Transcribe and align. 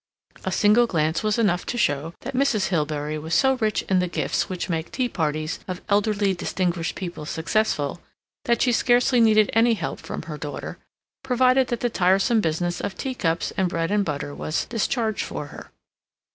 A 0.43 0.51
single 0.51 0.87
glance 0.87 1.21
was 1.21 1.37
enough 1.37 1.63
to 1.67 1.77
show 1.77 2.15
that 2.21 2.33
Mrs. 2.33 2.69
Hilbery 2.69 3.19
was 3.19 3.35
so 3.35 3.53
rich 3.57 3.83
in 3.83 3.99
the 3.99 4.07
gifts 4.07 4.49
which 4.49 4.67
make 4.67 4.91
tea 4.91 5.07
parties 5.07 5.59
of 5.67 5.79
elderly 5.89 6.33
distinguished 6.33 6.95
people 6.95 7.23
successful, 7.23 8.01
that 8.45 8.63
she 8.63 8.71
scarcely 8.71 9.21
needed 9.21 9.51
any 9.53 9.75
help 9.75 9.99
from 9.99 10.23
her 10.23 10.39
daughter, 10.39 10.79
provided 11.23 11.67
that 11.67 11.81
the 11.81 11.89
tiresome 11.91 12.41
business 12.41 12.81
of 12.81 12.97
teacups 12.97 13.53
and 13.55 13.69
bread 13.69 13.91
and 13.91 14.03
butter 14.03 14.33
was 14.33 14.65
discharged 14.65 15.21
for 15.23 15.45
her. 15.53 15.69